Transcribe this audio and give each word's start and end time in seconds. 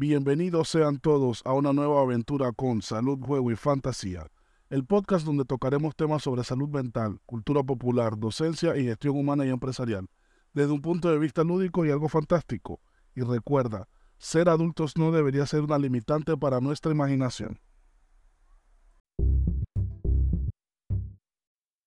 Bienvenidos 0.00 0.68
sean 0.68 1.00
todos 1.00 1.42
a 1.44 1.54
una 1.54 1.72
nueva 1.72 2.00
aventura 2.02 2.52
con 2.52 2.82
Salud, 2.82 3.18
Juego 3.18 3.50
y 3.50 3.56
Fantasía, 3.56 4.30
el 4.70 4.86
podcast 4.86 5.26
donde 5.26 5.44
tocaremos 5.44 5.96
temas 5.96 6.22
sobre 6.22 6.44
salud 6.44 6.68
mental, 6.68 7.18
cultura 7.26 7.64
popular, 7.64 8.16
docencia 8.16 8.76
y 8.76 8.84
gestión 8.84 9.16
humana 9.16 9.44
y 9.44 9.48
empresarial, 9.48 10.06
desde 10.52 10.70
un 10.70 10.82
punto 10.82 11.10
de 11.10 11.18
vista 11.18 11.42
lúdico 11.42 11.84
y 11.84 11.90
algo 11.90 12.08
fantástico. 12.08 12.80
Y 13.16 13.22
recuerda, 13.22 13.88
ser 14.18 14.48
adultos 14.48 14.96
no 14.96 15.10
debería 15.10 15.46
ser 15.46 15.62
una 15.62 15.78
limitante 15.78 16.36
para 16.36 16.60
nuestra 16.60 16.92
imaginación. 16.92 17.58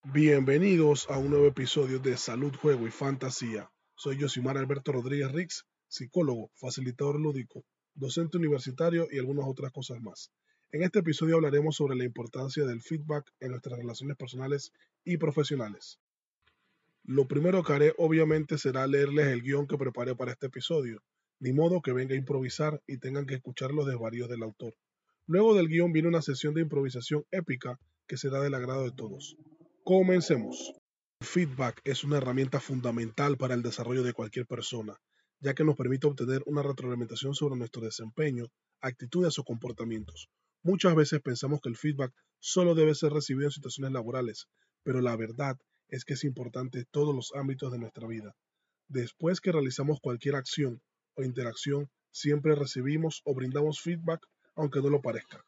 Bienvenidos 0.03 1.09
a 1.09 1.17
un 1.17 1.29
nuevo 1.29 1.45
episodio 1.45 1.99
de 1.99 2.17
Salud, 2.17 2.53
Juego 2.61 2.85
y 2.85 2.91
Fantasía. 2.91 3.71
Soy 3.95 4.19
Josimar 4.19 4.57
Alberto 4.57 4.91
Rodríguez 4.91 5.31
Rix, 5.31 5.65
psicólogo, 5.87 6.51
facilitador 6.55 7.17
lúdico, 7.17 7.63
docente 7.95 8.37
universitario 8.37 9.07
y 9.11 9.19
algunas 9.19 9.45
otras 9.47 9.71
cosas 9.71 10.01
más. 10.01 10.31
En 10.71 10.83
este 10.83 10.99
episodio 10.99 11.35
hablaremos 11.35 11.75
sobre 11.75 11.95
la 11.95 12.05
importancia 12.05 12.65
del 12.65 12.81
feedback 12.81 13.29
en 13.39 13.51
nuestras 13.51 13.77
relaciones 13.77 14.15
personales 14.15 14.71
y 15.03 15.17
profesionales. 15.17 15.99
Lo 17.03 17.27
primero 17.27 17.63
que 17.63 17.73
haré 17.73 17.93
obviamente 17.97 18.57
será 18.57 18.87
leerles 18.87 19.27
el 19.27 19.41
guion 19.41 19.67
que 19.67 19.77
preparé 19.77 20.15
para 20.15 20.31
este 20.31 20.47
episodio, 20.47 21.01
ni 21.39 21.51
modo 21.51 21.81
que 21.81 21.91
venga 21.91 22.13
a 22.13 22.17
improvisar 22.17 22.81
y 22.87 22.99
tengan 22.99 23.25
que 23.25 23.35
escuchar 23.35 23.71
los 23.71 23.87
desvaríos 23.87 24.29
del 24.29 24.43
autor. 24.43 24.75
Luego 25.25 25.55
del 25.55 25.67
guion 25.67 25.91
viene 25.91 26.07
una 26.07 26.21
sesión 26.21 26.53
de 26.53 26.61
improvisación 26.61 27.25
épica 27.31 27.79
que 28.07 28.17
será 28.17 28.39
del 28.39 28.53
agrado 28.53 28.83
de 28.83 28.91
todos. 28.91 29.35
Comencemos. 29.83 30.73
El 31.19 31.27
feedback 31.27 31.81
es 31.83 32.03
una 32.03 32.17
herramienta 32.17 32.59
fundamental 32.59 33.37
para 33.37 33.55
el 33.55 33.61
desarrollo 33.61 34.03
de 34.03 34.13
cualquier 34.13 34.45
persona, 34.45 34.99
ya 35.41 35.53
que 35.55 35.63
nos 35.63 35.75
permite 35.75 36.07
obtener 36.07 36.43
una 36.45 36.61
retroalimentación 36.63 37.33
sobre 37.33 37.57
nuestro 37.57 37.81
desempeño, 37.81 38.45
actitudes 38.79 39.37
o 39.39 39.43
comportamientos. 39.43 40.29
Muchas 40.63 40.95
veces 40.95 41.19
pensamos 41.21 41.59
que 41.61 41.69
el 41.69 41.75
feedback 41.75 42.13
solo 42.39 42.75
debe 42.75 42.93
ser 42.93 43.11
recibido 43.11 43.47
en 43.47 43.51
situaciones 43.51 43.91
laborales, 43.91 44.47
pero 44.83 45.01
la 45.01 45.15
verdad 45.15 45.57
es 45.87 46.05
que 46.05 46.13
es 46.13 46.23
importante 46.23 46.79
en 46.79 46.85
todos 46.91 47.15
los 47.15 47.31
ámbitos 47.35 47.71
de 47.71 47.79
nuestra 47.79 48.07
vida. 48.07 48.35
Después 48.87 49.41
que 49.41 49.51
realizamos 49.51 49.99
cualquier 49.99 50.35
acción 50.35 50.81
o 51.15 51.23
interacción, 51.23 51.89
siempre 52.11 52.55
recibimos 52.55 53.21
o 53.25 53.33
brindamos 53.33 53.81
feedback, 53.81 54.21
aunque 54.55 54.81
no 54.81 54.89
lo 54.89 55.01
parezca. 55.01 55.43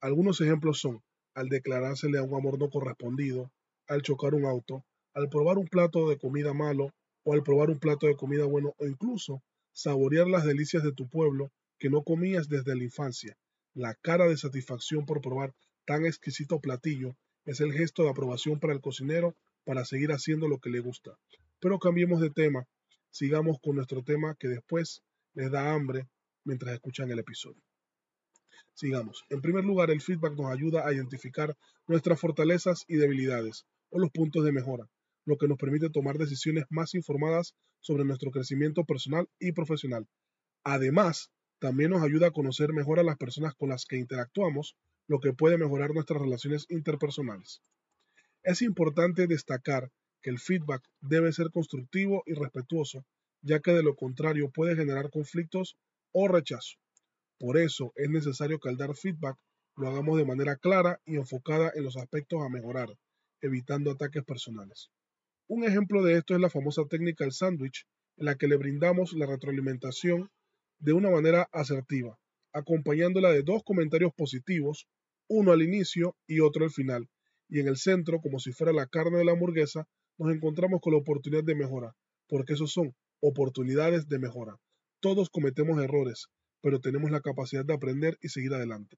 Algunos 0.00 0.40
ejemplos 0.40 0.80
son 0.80 1.02
al 1.34 1.48
declarársele 1.48 2.18
a 2.18 2.22
un 2.22 2.34
amor 2.34 2.58
no 2.58 2.68
correspondido, 2.70 3.52
al 3.86 4.02
chocar 4.02 4.34
un 4.34 4.44
auto, 4.44 4.84
al 5.14 5.28
probar 5.28 5.58
un 5.58 5.66
plato 5.66 6.08
de 6.08 6.18
comida 6.18 6.52
malo 6.52 6.90
o 7.24 7.32
al 7.32 7.42
probar 7.42 7.70
un 7.70 7.78
plato 7.78 8.06
de 8.06 8.16
comida 8.16 8.44
bueno 8.44 8.74
o 8.78 8.86
incluso 8.86 9.42
saborear 9.72 10.28
las 10.28 10.44
delicias 10.44 10.82
de 10.84 10.92
tu 10.92 11.08
pueblo 11.08 11.50
que 11.78 11.90
no 11.90 12.02
comías 12.02 12.48
desde 12.48 12.76
la 12.76 12.84
infancia. 12.84 13.36
La 13.74 13.94
cara 13.94 14.28
de 14.28 14.36
satisfacción 14.36 15.04
por 15.04 15.20
probar 15.20 15.52
tan 15.84 16.06
exquisito 16.06 16.60
platillo 16.60 17.16
es 17.44 17.60
el 17.60 17.72
gesto 17.72 18.04
de 18.04 18.10
aprobación 18.10 18.60
para 18.60 18.72
el 18.72 18.80
cocinero 18.80 19.34
para 19.64 19.84
seguir 19.84 20.12
haciendo 20.12 20.48
lo 20.48 20.58
que 20.58 20.70
le 20.70 20.80
gusta. 20.80 21.18
Pero 21.60 21.78
cambiemos 21.78 22.20
de 22.20 22.30
tema, 22.30 22.66
sigamos 23.10 23.58
con 23.60 23.76
nuestro 23.76 24.02
tema 24.02 24.36
que 24.38 24.48
después 24.48 25.02
les 25.32 25.50
da 25.50 25.72
hambre 25.72 26.06
mientras 26.44 26.74
escuchan 26.74 27.10
el 27.10 27.18
episodio. 27.18 27.62
Sigamos. 28.74 29.24
En 29.30 29.40
primer 29.40 29.64
lugar, 29.64 29.90
el 29.90 30.00
feedback 30.00 30.34
nos 30.34 30.50
ayuda 30.52 30.86
a 30.86 30.92
identificar 30.92 31.56
nuestras 31.86 32.20
fortalezas 32.20 32.84
y 32.86 32.96
debilidades 32.96 33.64
o 33.90 33.98
los 33.98 34.10
puntos 34.10 34.44
de 34.44 34.52
mejora 34.52 34.88
lo 35.24 35.36
que 35.36 35.48
nos 35.48 35.58
permite 35.58 35.90
tomar 35.90 36.18
decisiones 36.18 36.64
más 36.70 36.94
informadas 36.94 37.54
sobre 37.80 38.04
nuestro 38.04 38.30
crecimiento 38.30 38.84
personal 38.84 39.28
y 39.38 39.52
profesional. 39.52 40.06
Además, 40.64 41.30
también 41.58 41.90
nos 41.90 42.02
ayuda 42.02 42.28
a 42.28 42.32
conocer 42.32 42.72
mejor 42.72 42.98
a 42.98 43.04
las 43.04 43.16
personas 43.16 43.54
con 43.54 43.70
las 43.70 43.86
que 43.86 43.96
interactuamos, 43.96 44.76
lo 45.06 45.20
que 45.20 45.32
puede 45.32 45.58
mejorar 45.58 45.92
nuestras 45.94 46.20
relaciones 46.20 46.66
interpersonales. 46.68 47.62
Es 48.42 48.62
importante 48.62 49.26
destacar 49.26 49.90
que 50.20 50.30
el 50.30 50.38
feedback 50.38 50.82
debe 51.00 51.32
ser 51.32 51.50
constructivo 51.50 52.22
y 52.26 52.34
respetuoso, 52.34 53.04
ya 53.42 53.60
que 53.60 53.72
de 53.72 53.82
lo 53.82 53.94
contrario 53.94 54.50
puede 54.50 54.76
generar 54.76 55.10
conflictos 55.10 55.76
o 56.12 56.28
rechazo. 56.28 56.76
Por 57.38 57.58
eso 57.58 57.92
es 57.96 58.08
necesario 58.08 58.58
que 58.58 58.68
al 58.68 58.76
dar 58.76 58.94
feedback 58.94 59.36
lo 59.76 59.88
hagamos 59.88 60.16
de 60.18 60.24
manera 60.24 60.56
clara 60.56 61.00
y 61.04 61.16
enfocada 61.16 61.72
en 61.74 61.84
los 61.84 61.96
aspectos 61.96 62.40
a 62.42 62.48
mejorar, 62.48 62.88
evitando 63.40 63.90
ataques 63.90 64.24
personales. 64.24 64.90
Un 65.46 65.62
ejemplo 65.62 66.02
de 66.02 66.14
esto 66.16 66.34
es 66.34 66.40
la 66.40 66.48
famosa 66.48 66.86
técnica 66.86 67.24
del 67.24 67.34
sándwich, 67.34 67.86
en 68.16 68.24
la 68.24 68.36
que 68.36 68.48
le 68.48 68.56
brindamos 68.56 69.12
la 69.12 69.26
retroalimentación 69.26 70.30
de 70.78 70.94
una 70.94 71.10
manera 71.10 71.50
asertiva, 71.52 72.18
acompañándola 72.54 73.30
de 73.30 73.42
dos 73.42 73.62
comentarios 73.62 74.14
positivos, 74.14 74.88
uno 75.28 75.52
al 75.52 75.60
inicio 75.60 76.16
y 76.26 76.40
otro 76.40 76.64
al 76.64 76.70
final. 76.70 77.10
Y 77.50 77.60
en 77.60 77.68
el 77.68 77.76
centro, 77.76 78.22
como 78.22 78.38
si 78.38 78.52
fuera 78.52 78.72
la 78.72 78.86
carne 78.86 79.18
de 79.18 79.26
la 79.26 79.32
hamburguesa, 79.32 79.86
nos 80.16 80.34
encontramos 80.34 80.80
con 80.80 80.94
la 80.94 81.00
oportunidad 81.00 81.44
de 81.44 81.54
mejora, 81.54 81.94
porque 82.26 82.54
esos 82.54 82.72
son 82.72 82.94
oportunidades 83.20 84.08
de 84.08 84.18
mejora. 84.18 84.56
Todos 85.00 85.28
cometemos 85.28 85.78
errores, 85.82 86.28
pero 86.62 86.80
tenemos 86.80 87.10
la 87.10 87.20
capacidad 87.20 87.66
de 87.66 87.74
aprender 87.74 88.16
y 88.22 88.30
seguir 88.30 88.54
adelante. 88.54 88.96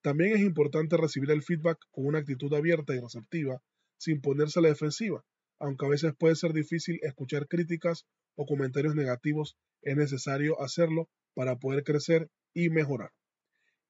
También 0.00 0.34
es 0.36 0.42
importante 0.42 0.96
recibir 0.96 1.32
el 1.32 1.42
feedback 1.42 1.78
con 1.90 2.06
una 2.06 2.20
actitud 2.20 2.54
abierta 2.54 2.94
y 2.94 3.00
receptiva, 3.00 3.60
sin 3.98 4.20
ponerse 4.20 4.60
a 4.60 4.62
la 4.62 4.68
defensiva, 4.68 5.24
aunque 5.62 5.86
a 5.86 5.88
veces 5.88 6.12
puede 6.18 6.34
ser 6.34 6.52
difícil 6.52 6.98
escuchar 7.02 7.46
críticas 7.46 8.04
o 8.34 8.46
comentarios 8.46 8.96
negativos, 8.96 9.56
es 9.80 9.96
necesario 9.96 10.60
hacerlo 10.60 11.08
para 11.34 11.56
poder 11.56 11.84
crecer 11.84 12.28
y 12.52 12.68
mejorar. 12.68 13.12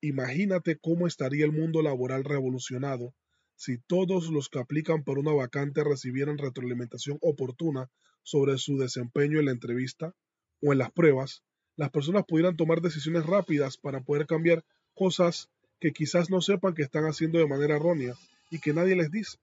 Imagínate 0.02 0.76
cómo 0.78 1.06
estaría 1.06 1.44
el 1.46 1.52
mundo 1.52 1.80
laboral 1.80 2.24
revolucionado 2.24 3.14
si 3.56 3.78
todos 3.78 4.28
los 4.28 4.48
que 4.48 4.58
aplican 4.58 5.02
por 5.02 5.18
una 5.18 5.32
vacante 5.32 5.84
recibieran 5.84 6.36
retroalimentación 6.36 7.18
oportuna 7.20 7.90
sobre 8.22 8.58
su 8.58 8.76
desempeño 8.76 9.38
en 9.38 9.46
la 9.46 9.52
entrevista 9.52 10.14
o 10.60 10.72
en 10.72 10.78
las 10.78 10.90
pruebas, 10.92 11.42
las 11.76 11.90
personas 11.90 12.24
pudieran 12.26 12.56
tomar 12.56 12.82
decisiones 12.82 13.24
rápidas 13.24 13.78
para 13.78 14.02
poder 14.02 14.26
cambiar 14.26 14.64
cosas 14.94 15.48
que 15.80 15.92
quizás 15.92 16.28
no 16.28 16.40
sepan 16.40 16.74
que 16.74 16.82
están 16.82 17.04
haciendo 17.04 17.38
de 17.38 17.46
manera 17.46 17.76
errónea 17.76 18.14
y 18.50 18.58
que 18.58 18.74
nadie 18.74 18.94
les 18.94 19.10
dice. 19.10 19.38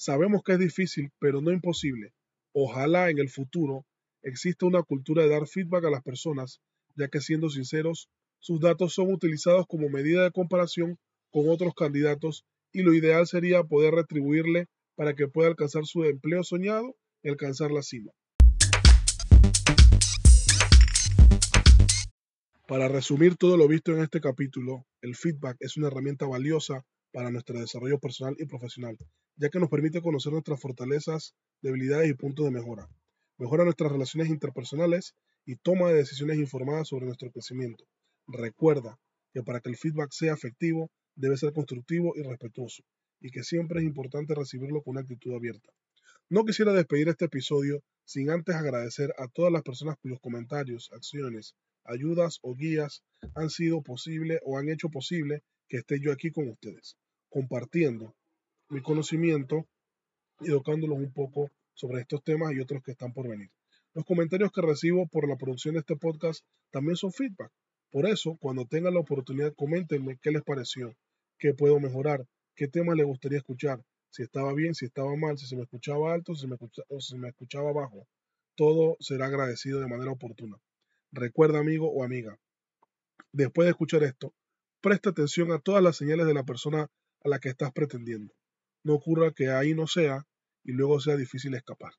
Sabemos 0.00 0.42
que 0.44 0.52
es 0.52 0.60
difícil, 0.60 1.10
pero 1.18 1.40
no 1.40 1.50
imposible. 1.50 2.12
Ojalá 2.52 3.10
en 3.10 3.18
el 3.18 3.28
futuro 3.28 3.84
exista 4.22 4.64
una 4.64 4.84
cultura 4.84 5.24
de 5.24 5.28
dar 5.28 5.48
feedback 5.48 5.86
a 5.86 5.90
las 5.90 6.04
personas, 6.04 6.60
ya 6.94 7.08
que 7.08 7.20
siendo 7.20 7.50
sinceros, 7.50 8.08
sus 8.38 8.60
datos 8.60 8.94
son 8.94 9.12
utilizados 9.12 9.66
como 9.66 9.88
medida 9.88 10.22
de 10.22 10.30
comparación 10.30 10.98
con 11.32 11.48
otros 11.48 11.74
candidatos 11.74 12.44
y 12.72 12.82
lo 12.82 12.94
ideal 12.94 13.26
sería 13.26 13.64
poder 13.64 13.92
retribuirle 13.92 14.66
para 14.94 15.14
que 15.14 15.26
pueda 15.26 15.48
alcanzar 15.48 15.84
su 15.84 16.04
empleo 16.04 16.44
soñado 16.44 16.94
y 17.24 17.30
alcanzar 17.30 17.72
la 17.72 17.82
cima. 17.82 18.12
Para 22.68 22.86
resumir 22.86 23.34
todo 23.34 23.56
lo 23.56 23.66
visto 23.66 23.92
en 23.96 24.02
este 24.02 24.20
capítulo, 24.20 24.86
el 25.02 25.16
feedback 25.16 25.56
es 25.58 25.76
una 25.76 25.88
herramienta 25.88 26.24
valiosa 26.24 26.84
para 27.18 27.32
nuestro 27.32 27.58
desarrollo 27.58 27.98
personal 27.98 28.36
y 28.38 28.46
profesional, 28.46 28.96
ya 29.34 29.48
que 29.48 29.58
nos 29.58 29.68
permite 29.68 30.00
conocer 30.00 30.30
nuestras 30.30 30.60
fortalezas, 30.60 31.34
debilidades 31.60 32.08
y 32.08 32.14
puntos 32.14 32.44
de 32.44 32.52
mejora. 32.52 32.88
Mejora 33.38 33.64
nuestras 33.64 33.90
relaciones 33.90 34.28
interpersonales 34.28 35.16
y 35.44 35.56
toma 35.56 35.88
de 35.88 35.96
decisiones 35.96 36.38
informadas 36.38 36.86
sobre 36.86 37.06
nuestro 37.06 37.32
crecimiento. 37.32 37.84
Recuerda 38.28 39.00
que 39.34 39.42
para 39.42 39.58
que 39.58 39.68
el 39.68 39.76
feedback 39.76 40.12
sea 40.12 40.32
efectivo, 40.32 40.92
debe 41.16 41.36
ser 41.36 41.52
constructivo 41.52 42.12
y 42.14 42.22
respetuoso, 42.22 42.84
y 43.20 43.32
que 43.32 43.42
siempre 43.42 43.80
es 43.80 43.86
importante 43.86 44.36
recibirlo 44.36 44.80
con 44.82 44.92
una 44.92 45.00
actitud 45.00 45.34
abierta. 45.34 45.72
No 46.30 46.44
quisiera 46.44 46.72
despedir 46.72 47.08
este 47.08 47.24
episodio 47.24 47.82
sin 48.04 48.30
antes 48.30 48.54
agradecer 48.54 49.12
a 49.18 49.26
todas 49.26 49.50
las 49.52 49.62
personas 49.62 49.96
cuyos 50.00 50.20
comentarios, 50.20 50.88
acciones, 50.92 51.56
ayudas 51.82 52.38
o 52.42 52.54
guías 52.54 53.02
han 53.34 53.50
sido 53.50 53.82
posible 53.82 54.38
o 54.44 54.56
han 54.56 54.68
hecho 54.68 54.88
posible 54.88 55.42
que 55.68 55.78
esté 55.78 56.00
yo 56.00 56.12
aquí 56.12 56.30
con 56.30 56.48
ustedes, 56.48 56.96
compartiendo 57.28 58.14
mi 58.68 58.82
conocimiento 58.82 59.66
y 60.40 60.50
educándolos 60.50 60.98
un 60.98 61.12
poco 61.12 61.50
sobre 61.74 62.00
estos 62.00 62.22
temas 62.22 62.52
y 62.52 62.60
otros 62.60 62.82
que 62.82 62.92
están 62.92 63.12
por 63.12 63.28
venir. 63.28 63.50
Los 63.94 64.04
comentarios 64.04 64.52
que 64.52 64.62
recibo 64.62 65.06
por 65.06 65.28
la 65.28 65.36
producción 65.36 65.74
de 65.74 65.80
este 65.80 65.96
podcast 65.96 66.44
también 66.70 66.96
son 66.96 67.12
feedback. 67.12 67.50
Por 67.90 68.06
eso, 68.06 68.36
cuando 68.40 68.66
tengan 68.66 68.94
la 68.94 69.00
oportunidad, 69.00 69.54
coméntenme 69.54 70.18
qué 70.20 70.30
les 70.30 70.42
pareció, 70.42 70.94
qué 71.38 71.54
puedo 71.54 71.80
mejorar, 71.80 72.26
qué 72.54 72.68
temas 72.68 72.96
les 72.96 73.06
gustaría 73.06 73.38
escuchar, 73.38 73.82
si 74.10 74.22
estaba 74.22 74.52
bien, 74.52 74.74
si 74.74 74.86
estaba 74.86 75.14
mal, 75.16 75.38
si 75.38 75.46
se 75.46 75.56
me 75.56 75.62
escuchaba 75.62 76.12
alto, 76.12 76.34
si 76.34 76.46
me 76.46 76.56
o 76.88 77.00
si 77.00 77.12
se 77.12 77.18
me 77.18 77.28
escuchaba 77.28 77.72
bajo. 77.72 78.06
Todo 78.56 78.96
será 79.00 79.26
agradecido 79.26 79.80
de 79.80 79.86
manera 79.86 80.10
oportuna. 80.10 80.56
Recuerda, 81.12 81.58
amigo 81.58 81.90
o 81.90 82.04
amiga, 82.04 82.38
después 83.32 83.66
de 83.66 83.70
escuchar 83.70 84.02
esto, 84.02 84.34
presta 84.80 85.10
atención 85.10 85.52
a 85.52 85.58
todas 85.58 85.82
las 85.82 85.96
señales 85.96 86.26
de 86.26 86.34
la 86.34 86.44
persona 86.44 86.88
la 87.28 87.38
que 87.38 87.48
estás 87.48 87.72
pretendiendo. 87.72 88.34
No 88.82 88.94
ocurra 88.94 89.32
que 89.32 89.50
ahí 89.50 89.74
no 89.74 89.86
sea 89.86 90.26
y 90.64 90.72
luego 90.72 91.00
sea 91.00 91.16
difícil 91.16 91.54
escapar. 91.54 91.92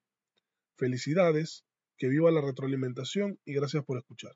Felicidades, 0.77 1.63
que 1.97 2.07
viva 2.07 2.31
la 2.31 2.41
retroalimentación 2.41 3.39
y 3.45 3.53
gracias 3.53 3.83
por 3.83 3.97
escuchar. 3.97 4.33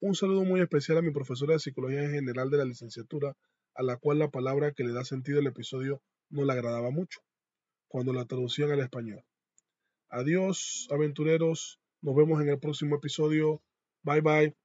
Un 0.00 0.14
saludo 0.14 0.44
muy 0.44 0.60
especial 0.60 0.98
a 0.98 1.02
mi 1.02 1.10
profesora 1.10 1.54
de 1.54 1.60
Psicología 1.60 2.08
General 2.10 2.50
de 2.50 2.58
la 2.58 2.64
licenciatura, 2.64 3.34
a 3.74 3.82
la 3.82 3.96
cual 3.96 4.18
la 4.18 4.30
palabra 4.30 4.72
que 4.72 4.84
le 4.84 4.92
da 4.92 5.04
sentido 5.04 5.38
al 5.38 5.46
episodio 5.46 6.02
no 6.28 6.44
le 6.44 6.52
agradaba 6.52 6.90
mucho, 6.90 7.20
cuando 7.88 8.12
la 8.12 8.24
traducían 8.24 8.72
al 8.72 8.80
español. 8.80 9.24
Adiós, 10.08 10.88
aventureros. 10.90 11.80
Nos 12.02 12.14
vemos 12.14 12.40
en 12.42 12.48
el 12.48 12.58
próximo 12.58 12.96
episodio. 12.96 13.62
Bye 14.02 14.20
bye. 14.20 14.56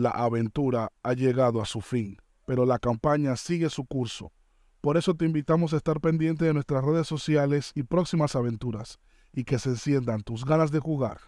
La 0.00 0.08
aventura 0.12 0.92
ha 1.02 1.12
llegado 1.12 1.60
a 1.60 1.66
su 1.66 1.82
fin, 1.82 2.16
pero 2.46 2.64
la 2.64 2.78
campaña 2.78 3.36
sigue 3.36 3.68
su 3.68 3.84
curso. 3.84 4.32
Por 4.80 4.96
eso 4.96 5.14
te 5.14 5.26
invitamos 5.26 5.74
a 5.74 5.76
estar 5.76 6.00
pendiente 6.00 6.46
de 6.46 6.54
nuestras 6.54 6.82
redes 6.82 7.06
sociales 7.06 7.70
y 7.74 7.82
próximas 7.82 8.34
aventuras, 8.34 8.98
y 9.30 9.44
que 9.44 9.58
se 9.58 9.68
enciendan 9.68 10.22
tus 10.22 10.46
ganas 10.46 10.70
de 10.70 10.78
jugar. 10.78 11.20